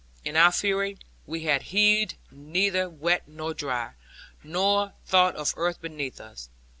[0.25, 0.97] In our fury,
[1.27, 3.91] we had heeded neither wet nor dry;
[4.43, 6.49] nor thought of earth beneath us.